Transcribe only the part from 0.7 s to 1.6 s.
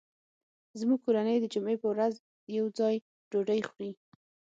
زموږ کورنۍ د